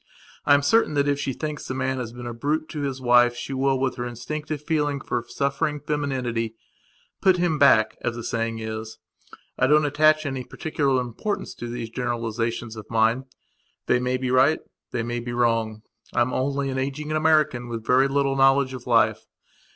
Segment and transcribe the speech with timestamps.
[0.47, 2.99] I am certain that if she thinks the man has been a brute to his
[2.99, 6.55] wife she will, with her instinctive feeling for suffering femininity,
[7.21, 8.97] "put him back", as the saying is.
[9.59, 13.25] I don't attach any particular importance to these generalizations of mine.
[13.85, 15.83] They may be right, they may be wrong;
[16.15, 19.27] I am only an ageing American with very little knowledge of life.